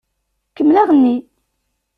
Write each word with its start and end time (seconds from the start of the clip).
Kemmel 0.55 0.79
aɣenni! 0.81 1.17